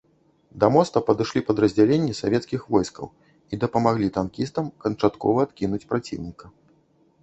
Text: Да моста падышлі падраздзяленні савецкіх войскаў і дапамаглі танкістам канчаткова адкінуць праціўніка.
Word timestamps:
Да 0.61 0.69
моста 0.75 1.03
падышлі 1.09 1.43
падраздзяленні 1.49 2.17
савецкіх 2.21 2.65
войскаў 2.77 3.07
і 3.13 3.53
дапамаглі 3.67 4.13
танкістам 4.19 4.65
канчаткова 4.85 5.37
адкінуць 5.51 5.87
праціўніка. 5.95 6.45